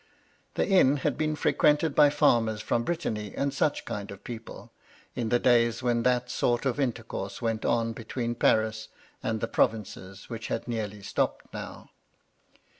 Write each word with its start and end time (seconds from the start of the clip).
The 0.55 0.67
inn 0.67 0.97
had 0.97 1.15
been 1.15 1.35
frequented 1.35 1.93
by 1.93 2.09
farmers 2.09 2.59
from 2.59 2.83
Brittany 2.83 3.35
and 3.37 3.53
such 3.53 3.85
kind 3.85 4.09
of 4.09 4.23
people, 4.23 4.71
in 5.15 5.29
the 5.29 5.37
days 5.37 5.83
when 5.83 6.01
that 6.01 6.27
sort 6.31 6.65
of 6.65 6.79
intercourse 6.79 7.39
went 7.39 7.65
on 7.65 7.93
between 7.93 8.33
Paris 8.33 8.87
and 9.21 9.41
the 9.41 9.47
provinces 9.47 10.27
which 10.27 10.47
had 10.47 10.67
nearly 10.67 11.03
stopped 11.03 11.53
now. 11.53 11.91